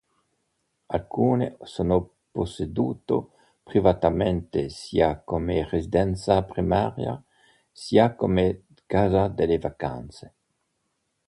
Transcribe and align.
Alcune 0.89 1.57
sono 1.61 2.13
possedute 2.31 3.23
privatamente 3.61 4.67
sia 4.69 5.19
come 5.19 5.63
residenza 5.69 6.41
primaria 6.43 7.23
sia 7.71 8.15
come 8.15 8.65
casa 8.87 9.27
delle 9.27 9.59
vacanze. 9.59 10.33